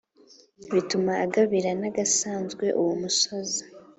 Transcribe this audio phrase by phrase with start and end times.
[0.73, 3.63] Bituma agabira Nagasanzwe uwo musozi